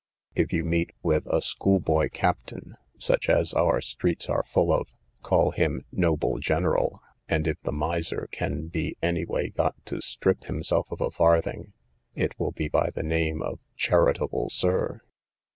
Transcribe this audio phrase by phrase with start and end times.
[0.33, 5.51] If you meet with a schoolboy captain, such as our streets are full of, call
[5.51, 10.91] him Noble General; and if the miser can be any way got to strip himself
[10.91, 11.73] of a farthing,
[12.15, 15.01] it will be by the name of Charitable Sir.